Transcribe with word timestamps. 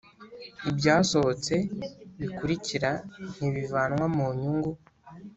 Ibyasohotse 0.69 1.55
bikurikira 2.19 2.91
ntibivanwa 3.35 4.05
mu 4.15 4.27
nyungu 4.39 4.71